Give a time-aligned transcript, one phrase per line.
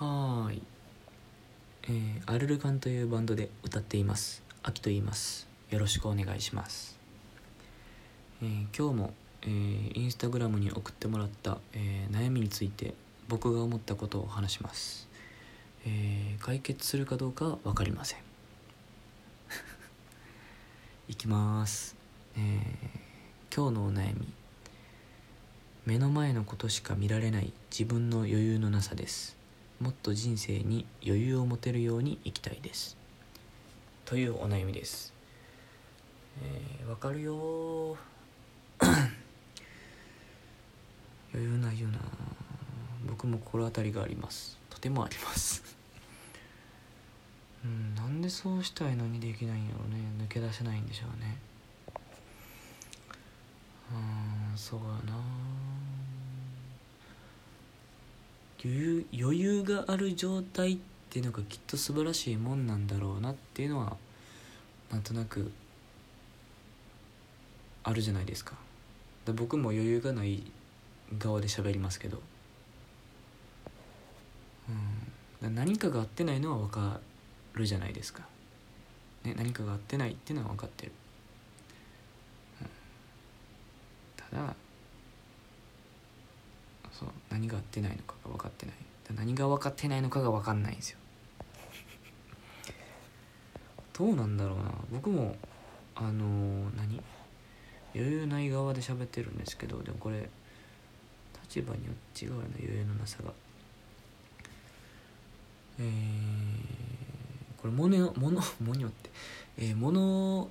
[0.00, 0.62] はーい、
[1.82, 4.42] えー、アルルカンというバンドで歌っています。
[4.62, 5.46] 秋と言います。
[5.68, 6.98] よろしくお願いします、
[8.42, 12.94] えー今日も、えーインスタグラムに送ってもらった、えー悩みについて
[13.28, 15.06] 僕が思ったことを話します、
[15.84, 18.20] えー解決するかどうかは分かりません。
[21.08, 21.94] いきます、
[22.38, 22.44] えー
[23.54, 24.32] 今日のお悩み。
[25.84, 29.39] 目の前のことしか見られない自分の余裕のなさです。
[29.80, 32.98] もっと人生に余裕を持てるように生きたいです。
[34.04, 35.14] というお悩みです。
[36.42, 37.96] えーわ、かるよー。
[41.32, 41.98] 余裕ないよな
[43.08, 44.58] 僕も心当たりがあります。
[44.68, 45.62] とてもあります。
[47.64, 50.00] うんなんでそうしたいのにできないんやろうね。
[50.22, 51.38] 抜け出せないんでしょうね。
[53.92, 55.18] うんそうやな
[58.62, 60.78] 余裕余裕がある状態っ
[61.08, 63.96] ていうのがきっと素晴らしいもんなんだろうなっていうのは
[64.90, 65.50] なんとなく
[67.82, 68.54] あるじゃないですか。
[69.24, 70.42] で僕も余裕がない
[71.18, 72.20] 側で喋りますけど、
[75.42, 77.00] うん、何かが合ってないのは分か
[77.54, 78.22] るじゃないですか、
[79.24, 80.92] ね、何かが合ってないっていうのは分かってる、
[82.62, 82.68] うん、
[84.16, 84.54] ただ
[86.92, 88.74] そう何が合ってないのかが分かってない。
[89.16, 90.98] 何が分かってないのかが分かんないんですよ。
[93.92, 94.72] どうなんだろうな。
[94.92, 95.36] 僕も
[95.94, 97.02] あのー何？
[97.94, 100.28] 余裕ない側で喋ってるんですけどでもこれ
[101.42, 103.32] 立場によって違うような余裕のなさが。
[105.80, 109.10] えー、これ物よ物 物によって、
[109.58, 110.48] えー、物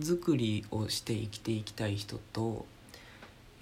[0.00, 2.64] 作りをして生きていきたい人と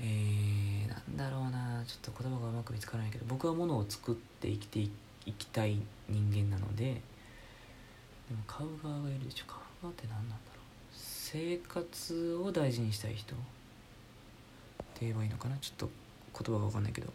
[0.01, 1.83] えー、なんだろうな。
[1.87, 4.91] ちょっと言葉がうまく見つからないけど僕は物を作って生きてい
[5.27, 6.95] いきたい人間なのでで
[8.35, 9.45] も買う側がいるでしょ。
[9.47, 10.65] 買う側って何なんだろう。
[10.93, 13.35] 生活を大事にしたい人。
[13.35, 13.37] っ
[14.95, 15.57] て言えばいいのかな。
[15.59, 15.91] ちょっと
[16.45, 17.07] 言葉が分かんないけど。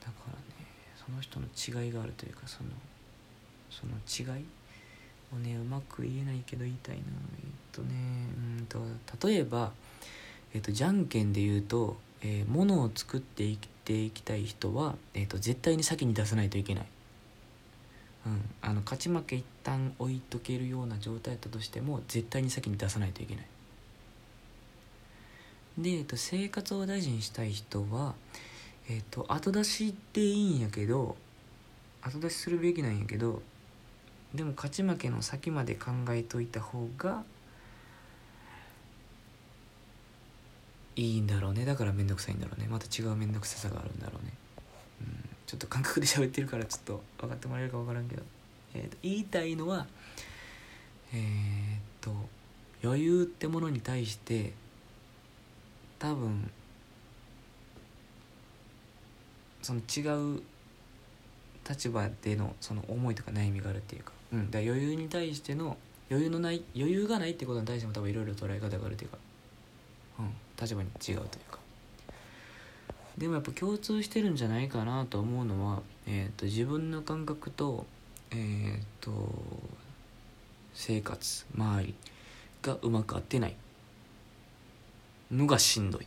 [0.00, 0.66] だからね
[1.04, 2.70] その人の違いがあるというかその
[3.70, 3.92] その
[4.36, 4.44] 違い？
[5.34, 7.88] をねうまく言えないけど言いたいなえっとね
[8.60, 8.80] うんと
[9.26, 9.72] 例えば
[10.56, 16.86] えっとじゃんけんで言うと、えー物を作って生きていきたい人は、えっと絶対に先に出さないといけない。
[18.24, 23.46] うん、あの勝ち負け一旦置いとけるような状態だったとしても絶対に先に出さないといけない。
[25.78, 28.14] で、えっと、生活を大事にしたい人は、
[28.88, 31.16] えっと、後出しっていいんやけど
[32.00, 33.42] 後出しするべきなんやけど
[34.34, 37.24] でも勝ち負けの先まで考えといた方が
[40.96, 41.64] いいんだろうね。
[41.64, 42.66] だから面倒くさいんだろうね。
[42.68, 44.32] また違う面倒くささがあるんだろうね。
[45.02, 45.28] うん。
[45.46, 48.22] ちょっと感覚で喋ってるからちょっと分かってもらえるか分からんけど、
[48.74, 49.86] えーと言いたいのは
[51.12, 52.10] えーっと
[52.82, 54.52] 余裕ってものに対して
[55.98, 56.50] 多分
[59.62, 60.42] その違う
[61.68, 65.76] 立場でのその思いとか悩みがあるっていうか,、うん、だから余裕に対しての
[66.08, 69.18] 余裕のない余裕がないってことに対しても多分いろいろ捉え方があるっていうか、
[70.60, 71.58] 立場に違うというか。
[73.18, 77.86] でもやっぱ共通してるんじゃないかなと思うのは、えー、と自分の感覚と,、
[78.30, 79.10] えー、と
[80.74, 81.94] 生活周り
[82.62, 83.56] がうまく合ってない
[85.30, 86.06] のがしんどい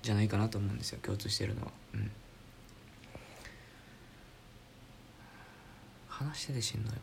[0.00, 1.72] じゃないかなと思うんですよ共通してるのは。
[1.94, 2.10] うん。
[6.08, 7.02] 話しててしんどいもんな。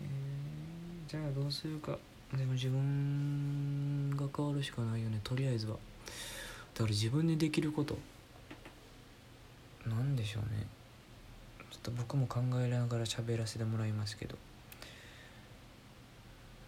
[0.02, 1.98] えーじゃあどうするか。
[2.36, 5.20] でも自分が変わるしかないよね。
[5.22, 5.74] とりあえずは。
[6.74, 7.98] だから自分でできること。
[9.86, 10.66] なんでしょうね。
[11.70, 14.36] ちょっと僕も考えながら喋らせてもらいますけど。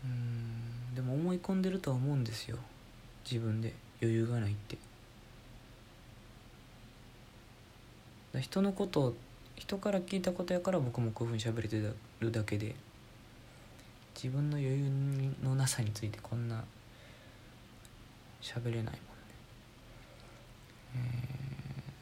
[0.04, 0.94] うん。
[0.94, 2.58] でも思い込んでるとは思うんですよ。
[3.24, 3.72] 自分で。
[4.02, 4.76] 余裕がないって。
[8.40, 9.14] 人のこと
[9.56, 11.80] 人から聞いたことやから僕もこういうふうに喋れて
[12.20, 12.74] るだけで。
[14.14, 14.90] 自分の余裕
[15.42, 16.64] のなさについてこんな
[18.40, 18.98] 喋れないもんね、
[20.96, 21.44] えー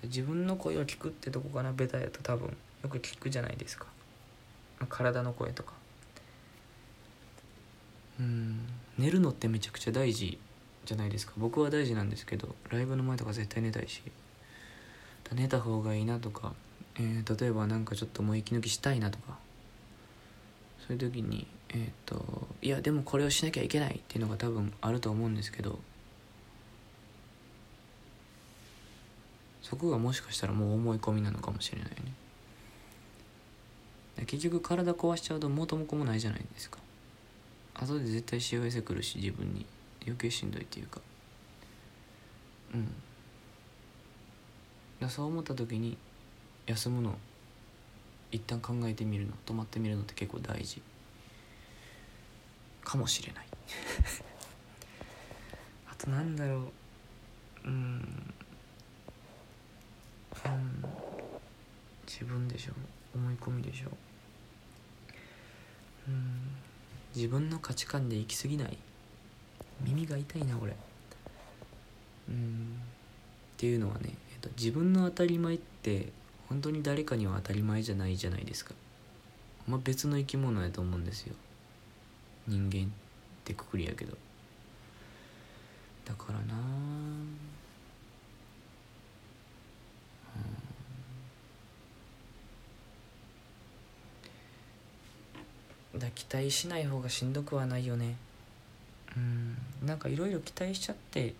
[0.04, 2.48] 自分の声を聞くってとこかなベタやと多分
[2.82, 3.86] よく聞くじゃないですか。
[4.80, 5.74] まあ体の声とか。
[8.18, 8.58] うん
[8.98, 10.38] 寝るのってめちゃくちゃ大事
[10.84, 11.34] じゃないですか。
[11.36, 14.02] 僕は大事なんですけどライブの前とか絶対寝たいし。
[15.32, 16.52] 寝た方がいいなとか、
[16.96, 19.38] えー例えばなんかちょっともう息抜きしたいなとか。
[20.86, 25.78] そういう時にえっ、といやでもこれをしなきゃいけないっていうのが多分あると思うんですけど
[29.62, 32.12] そこがもしかしたらもう思い込みなのかもしれないね。
[34.26, 36.78] 結局体壊しちゃうと元も子もないじゃないですか。
[37.74, 39.64] 後で絶対幸せくるし自分に。
[40.04, 41.00] 余計しんどいっていうか。
[42.74, 42.92] うん。
[45.00, 45.96] だそう思った時に
[46.66, 47.16] 休むの
[48.32, 50.82] 一旦考えてみるの止まってみるのって結構大事。
[52.82, 53.46] かもしれない。
[55.88, 56.72] あとなんだろ
[57.64, 57.68] う。
[57.68, 58.34] うん。
[60.44, 60.84] うん。
[62.06, 62.72] 自分でしょ。
[63.14, 63.90] 思い込みでしょ。
[66.08, 66.56] うん。
[67.14, 68.78] 自分の価値観で行き過ぎない。
[69.80, 70.74] 耳が痛いな俺
[72.28, 72.80] うん。
[73.54, 76.12] っていうのはね、えっと、自分の当たり前って
[76.52, 78.74] 本当に誰かには当たり前じゃないじゃないですか。
[79.66, 81.34] まあ別の生き物やと思うんですよ。
[82.46, 82.88] 人間っ
[83.42, 84.14] てくくりやけど。
[86.04, 86.54] だからな
[95.98, 98.16] だ期待しない方がしんどくはないよね。
[99.16, 99.56] うん。
[99.86, 101.32] なんかいろいろ期待しちゃって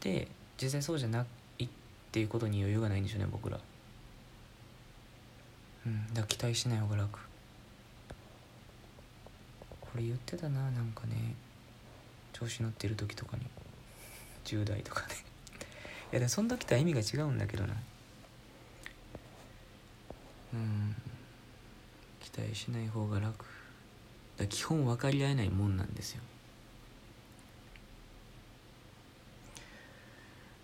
[0.00, 0.26] て
[0.60, 1.24] 実際そうじゃな
[1.60, 1.68] いっ
[2.10, 3.60] ていうことに余裕がないんでしょうね僕ら。
[5.90, 6.14] うん。
[6.14, 7.18] だ期待しない方が楽。
[9.80, 11.34] これ言ってたななんかね。
[12.32, 13.42] 調子乗ってる時とかに。
[14.44, 15.16] 10代とかね。
[16.12, 17.74] いやでその時とは意味が違うんだけどな。
[20.54, 20.96] うん。
[22.20, 23.44] 期待しない方が楽。
[24.38, 26.22] だ基本分かり合えないもんなんですよ。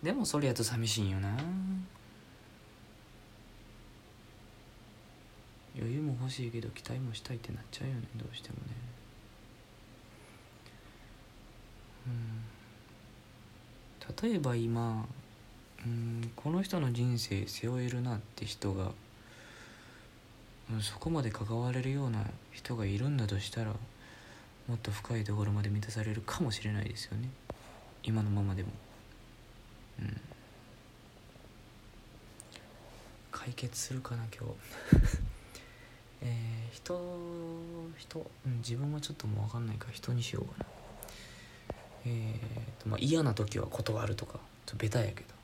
[0.02, 1.37] でもそれやと寂しいんよな。
[5.76, 8.62] 余裕も欲しいけど期待もしたいってなっちゃうよねどうしてもね。
[12.06, 14.31] うん。
[14.31, 15.06] 例えば今
[15.84, 18.93] うんこの人の人生背負えるなって人が、
[20.73, 23.72] うん、そこまで関われるような人がいるんだとしたら
[24.69, 27.29] もっと深いところまで満たされるかもしれないですよね。
[28.02, 28.70] 今のままでも。
[30.00, 30.20] うん。
[33.31, 35.35] 解決するかな今日。
[36.22, 36.94] えー、人
[37.98, 40.66] 人、うん、自分はちょっともう分かんないから人にしようかな。
[42.06, 45.36] えーとまあ嫌な時は断るとかちょっとベタやけど。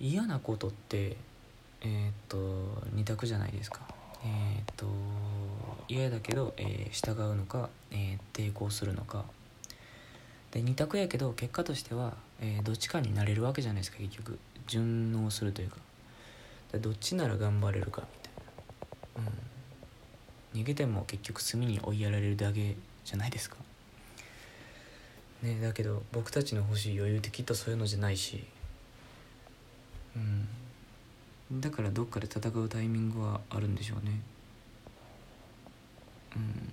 [0.00, 1.16] 嫌なことって
[1.80, 3.80] えっ、と二択じゃないですか。
[4.24, 4.86] えっ、と
[5.88, 9.24] 嫌だけど、えー、従うのか、えー、抵抗するのか。
[10.50, 14.38] で二択やけど結果としては、えー、どっちかになれるわけじゃないですか結局。
[14.66, 15.76] 順応するというか。
[16.78, 19.30] どっちなら頑張れるかみたいな、
[20.54, 23.56] うん、逃げても結局隅に追いやられるだけじゃないですか。
[25.42, 28.44] ねだけど僕たちの欲しい余裕ってきっとそういうのじゃないし。
[30.16, 30.18] う
[31.54, 31.60] ん。
[31.60, 34.20] だからどっかで戦うタイミングはあるんでしょうね。
[36.36, 36.72] うん。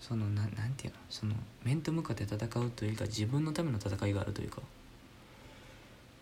[0.00, 0.98] そのななんていうの？
[1.10, 1.34] その
[1.64, 4.62] 面と向かって戦うというか自分のための戦いがあるというか。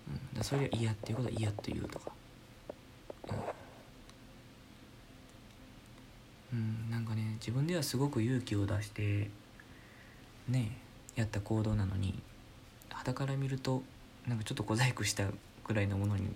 [0.08, 2.12] うん、それが嫌っていうことは嫌というとか、
[6.52, 9.30] うん、うん、なんかね自分ではすごく勇気を出して
[10.48, 10.76] ね
[11.16, 12.20] やった行動なのに
[12.90, 13.82] 肌から見ると
[14.26, 15.24] なんかちょっと小細工した
[15.64, 16.28] ぐらいのものに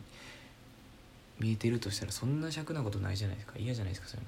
[1.39, 3.55] 見えてるとしたらそんな尺なことないじゃないですか。
[3.59, 4.27] 嫌じゃないですかそういう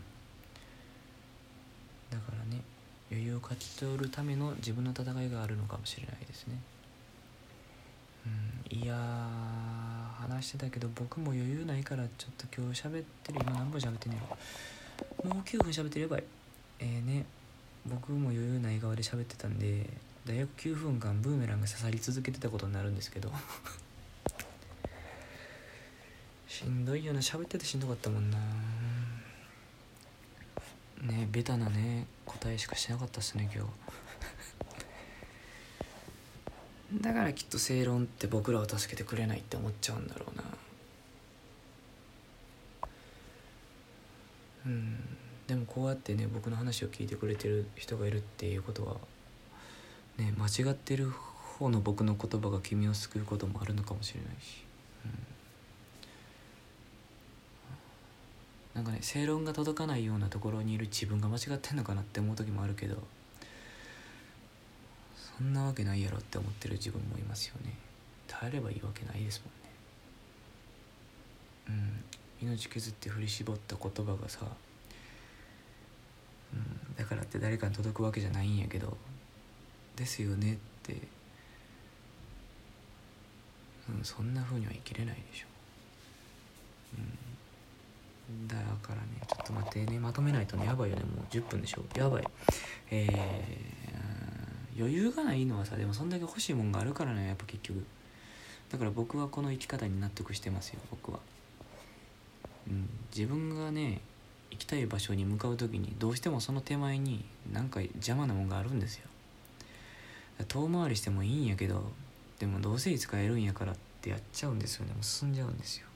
[2.17, 2.19] の。
[2.19, 2.63] だからね
[3.11, 6.57] 余裕を勝ち取るための自分の戦いがあるのかもしれないですね。
[8.27, 8.79] うん。
[8.79, 8.95] いや
[10.21, 13.41] 話してたけど僕も余裕ないからちょっと今日喋ってる。
[13.41, 14.37] 今何分喋ってんねや
[15.25, 16.25] ろもう9分喋ってればいい。
[16.81, 17.25] えーね。
[17.85, 19.89] 僕も余裕ない側で喋ってたんで
[20.25, 23.33] 大学9分間ブーメランが刺さり続けてたことになるんですけど。
[26.47, 27.21] しんどいよな。
[27.21, 28.39] 喋っててしんどかったもんな。
[31.03, 33.71] ねベタなね答えしかしなかったっすね今日。
[37.01, 40.45] だからきっと正論って僕らを助けてくれないって思っちゃうんだろうな。
[44.67, 45.13] うん。
[45.47, 48.97] でもこうやってね僕の話を聞いてくれてる人がいるっていうことは
[50.17, 54.65] ね間違ってる方の僕の言葉が君を救うこともあるのかもしれないし、
[58.75, 62.97] うん、なんかね正論が届かないようなところにいる自分が間違ってんのかなって思う時もあるけど
[65.39, 67.75] そんなわけないやろって思ってる自分もいますよね。
[68.29, 69.43] 耐えればいいわけないです
[71.69, 71.81] もんね。
[72.43, 72.49] うん。
[72.49, 74.41] 命削って振り絞った言葉がさ、
[76.53, 78.97] うん、だからって誰かに届くわけじゃないんやけど
[79.95, 80.97] ですよねって、
[83.89, 85.47] うん、そんな風には生きれないでしょ、
[86.99, 87.01] う。
[88.33, 89.99] ん、だからねちょっと待ってね。
[90.01, 91.05] まとめないとねやばいよね。
[91.05, 91.85] もう10分でしょ。
[91.95, 92.25] やばい。
[92.91, 93.13] えー、
[94.79, 97.85] 余裕がないのはさでもそんだけ欲しいもんがあるからねやっぱ結局。
[98.71, 101.19] だから僕はこの生き方に納得してますよ僕は、
[102.67, 104.01] うん、自分がね
[104.51, 109.07] 行きたい場所に向かう時にどうしてもその手前になんか邪魔なもんがあるんですよ。
[110.49, 111.93] 遠回りしてもいいんやけど
[112.39, 114.93] でもどうせいつかえるんやからってやっちゃうんですよね。
[114.93, 115.87] もう進んじゃうんですよ。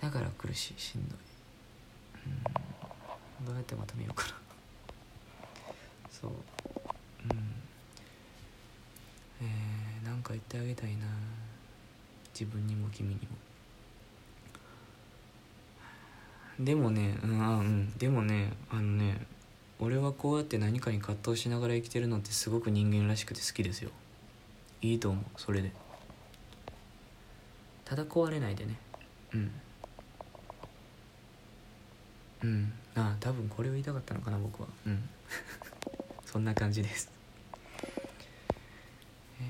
[0.00, 1.18] だから苦しいしんどい。
[2.26, 3.46] うん。
[3.46, 4.34] どうやってまとめようかな。
[6.10, 6.36] そううん
[9.42, 11.06] えー、なんか言ってあげたいな。
[12.38, 13.20] 自分にも君にも。
[16.64, 17.98] でもねうんうん。
[17.98, 19.26] でもねあのね
[19.78, 23.90] 俺はこうやって何かに葛藤しながら生きてるのってすごく人間らしくて好きですよ。
[24.82, 25.72] いいと思うそれで。
[27.84, 28.76] ただ壊れないでね。
[29.34, 29.50] うん。
[32.42, 32.72] うん。
[32.94, 34.68] ああ多分これを言いたかったのかな僕は。
[34.86, 35.08] うん。
[36.24, 37.10] そんな感じです
[39.40, 39.44] え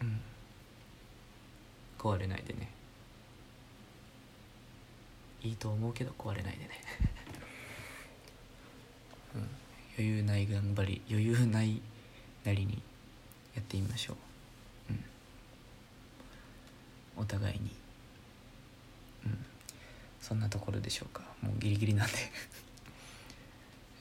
[0.00, 0.20] ー、うん
[2.04, 2.68] 壊れないでね。
[5.42, 6.68] いいと思うけど壊れないでね、
[9.36, 9.48] うん、
[9.98, 11.80] 余裕ない頑張り余裕ない
[12.44, 12.82] なりに
[13.54, 14.16] やってみましょ
[14.90, 14.96] う、う
[17.20, 17.70] ん、お互いに。
[19.26, 19.46] うん。
[20.20, 21.22] そんなところでしょうか。
[21.42, 22.14] もうギリギリなんで。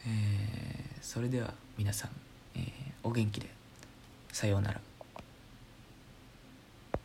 [0.07, 2.11] えー、それでは皆さん、
[2.55, 2.63] えー、
[3.03, 3.49] お元気で
[4.31, 4.81] さようなら。